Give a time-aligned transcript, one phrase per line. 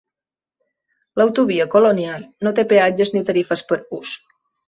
[1.21, 4.17] L'autovia Colonial no té peatges ni tarifes per ús.